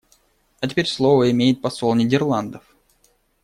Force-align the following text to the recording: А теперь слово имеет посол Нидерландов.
А 0.61 0.67
теперь 0.67 0.87
слово 0.87 1.29
имеет 1.29 1.61
посол 1.61 1.93
Нидерландов. 1.93 2.63